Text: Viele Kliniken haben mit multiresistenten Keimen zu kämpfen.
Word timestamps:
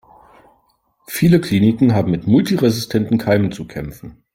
Viele 1.05 1.39
Kliniken 1.39 1.93
haben 1.93 2.09
mit 2.09 2.25
multiresistenten 2.25 3.19
Keimen 3.19 3.51
zu 3.51 3.67
kämpfen. 3.67 4.23